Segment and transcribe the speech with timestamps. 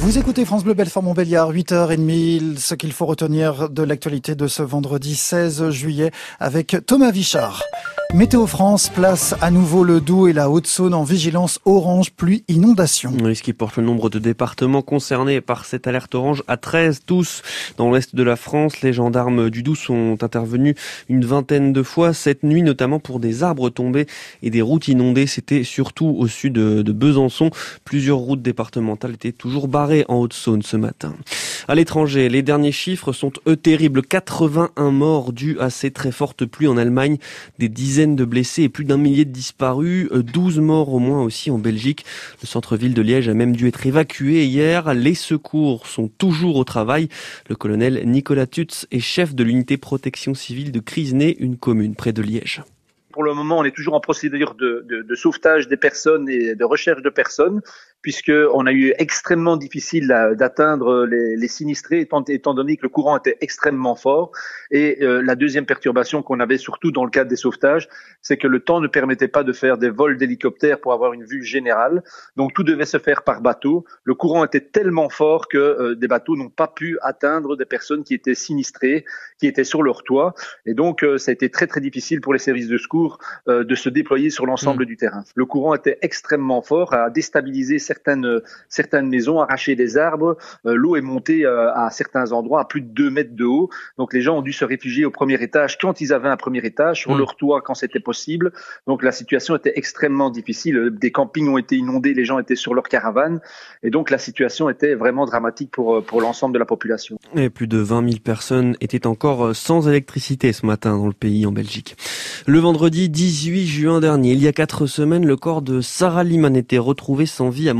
[0.00, 4.62] Vous écoutez France Bleu Belfort Montbéliard, 8h30, ce qu'il faut retenir de l'actualité de ce
[4.62, 7.62] vendredi 16 juillet avec Thomas Vichard.
[8.12, 13.12] Météo France place à nouveau le Doubs et la Haute-Saône en vigilance orange pluie inondation.
[13.32, 17.42] Ce qui porte le nombre de départements concernés par cette alerte orange à 13 tous.
[17.76, 20.74] Dans l'ouest de la France, les gendarmes du Doubs sont intervenus
[21.08, 24.06] une vingtaine de fois cette nuit, notamment pour des arbres tombés
[24.42, 25.28] et des routes inondées.
[25.28, 27.50] C'était surtout au sud de Besançon.
[27.84, 31.14] Plusieurs routes départementales étaient toujours barrées en Haute-Saône ce matin.
[31.68, 34.02] À l'étranger, les derniers chiffres sont eux terribles.
[34.02, 37.18] 81 morts dus à ces très fortes pluies en Allemagne,
[37.60, 41.50] des dizaines de blessés et plus d'un millier de disparus, 12 morts au moins aussi
[41.50, 42.04] en Belgique.
[42.42, 44.94] Le centre-ville de Liège a même dû être évacué hier.
[44.94, 47.08] Les secours sont toujours au travail.
[47.48, 52.12] Le colonel Nicolas Tutz est chef de l'unité protection civile de Crisnay, une commune près
[52.12, 52.62] de Liège.
[53.12, 57.02] Pour le moment, on est toujours en procédure de sauvetage des personnes et de recherche
[57.02, 57.60] de personnes
[58.02, 62.88] puisque on a eu extrêmement difficile d'atteindre les, les, sinistrés étant, étant, donné que le
[62.88, 64.32] courant était extrêmement fort.
[64.70, 67.88] Et euh, la deuxième perturbation qu'on avait surtout dans le cadre des sauvetages,
[68.22, 71.24] c'est que le temps ne permettait pas de faire des vols d'hélicoptères pour avoir une
[71.24, 72.02] vue générale.
[72.36, 73.84] Donc tout devait se faire par bateau.
[74.04, 78.04] Le courant était tellement fort que euh, des bateaux n'ont pas pu atteindre des personnes
[78.04, 79.04] qui étaient sinistrées,
[79.38, 80.34] qui étaient sur leur toit.
[80.64, 83.74] Et donc euh, ça a été très très difficile pour les services de secours de
[83.74, 84.86] se déployer sur l'ensemble mmh.
[84.86, 85.24] du terrain.
[85.34, 90.36] Le courant était extrêmement fort, a déstabilisé certaines, certaines maisons, arracher des arbres.
[90.64, 93.68] Euh, l'eau est montée euh, à certains endroits à plus de 2 mètres de haut.
[93.98, 96.64] Donc les gens ont dû se réfugier au premier étage quand ils avaient un premier
[96.64, 97.18] étage, sur mm.
[97.18, 98.52] leur toit quand c'était possible.
[98.86, 100.90] Donc la situation était extrêmement difficile.
[100.92, 103.40] Des campings ont été inondés, les gens étaient sur leur caravane.
[103.82, 107.18] Et donc la situation était vraiment dramatique pour, euh, pour l'ensemble de la population.
[107.34, 111.44] Et plus de 20 000 personnes étaient encore sans électricité ce matin dans le pays,
[111.44, 111.96] en Belgique.
[112.46, 116.56] Le vendredi 18 juin dernier, il y a quatre semaines, le corps de Sarah Liman
[116.56, 117.74] était retrouvé sans vie à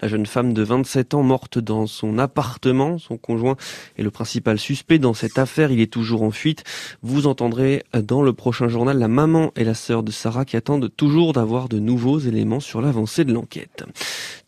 [0.00, 2.98] La jeune femme de 27 ans morte dans son appartement.
[2.98, 3.56] Son conjoint
[3.98, 5.70] est le principal suspect dans cette affaire.
[5.70, 6.64] Il est toujours en fuite.
[7.02, 10.90] Vous entendrez dans le prochain journal la maman et la sœur de Sarah qui attendent
[10.96, 13.84] toujours d'avoir de nouveaux éléments sur l'avancée de l'enquête.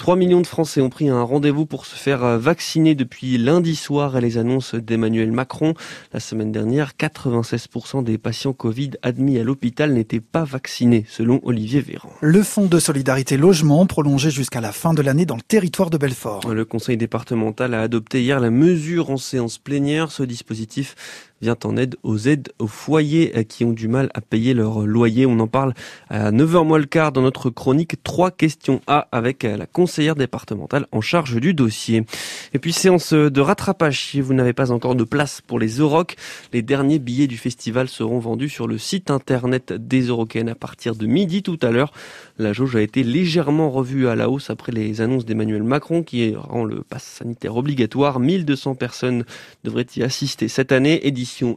[0.04, 4.16] 3 millions de Français ont pris un rendez-vous pour se faire vacciner depuis lundi soir
[4.16, 5.72] à les annonces d'Emmanuel Macron.
[6.12, 11.80] La semaine dernière, 96% des patients Covid admis à l'hôpital n'étaient pas vaccinés, selon Olivier
[11.80, 12.10] Véran.
[12.20, 15.96] Le fonds de solidarité logement prolongé jusqu'à la fin de l'année dans le territoire de
[15.96, 16.52] Belfort.
[16.52, 20.10] Le conseil départemental a adopté hier la mesure en séance plénière.
[20.10, 20.96] Ce dispositif
[21.44, 24.86] vient en aide aux aides aux foyers euh, qui ont du mal à payer leur
[24.86, 25.26] loyer.
[25.26, 25.74] On en parle
[26.08, 28.02] à 9h moins le quart dans notre chronique.
[28.02, 32.06] Trois questions A avec euh, la conseillère départementale en charge du dossier.
[32.54, 34.06] Et puis séance de rattrapage.
[34.06, 36.16] Si vous n'avez pas encore de place pour les Euroc,
[36.54, 40.94] les derniers billets du festival seront vendus sur le site internet des Eurocaines à partir
[40.94, 41.92] de midi tout à l'heure.
[42.38, 46.34] La jauge a été légèrement revue à la hausse après les annonces d'Emmanuel Macron qui
[46.34, 48.18] rend le pass sanitaire obligatoire.
[48.18, 49.24] 1200 personnes
[49.62, 51.06] devraient y assister cette année.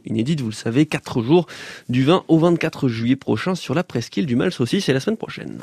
[0.04, 1.46] Inédite, vous le savez, 4 jours
[1.88, 5.16] du 20 au 24 juillet prochain sur la presqu'île du Mal Saucisse et la semaine
[5.16, 5.62] prochaine.